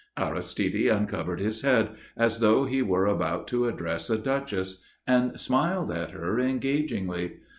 [0.17, 5.91] Aristide uncovered his head, as though he were about to address a duchess, and smiled
[5.91, 7.33] at her engagingly.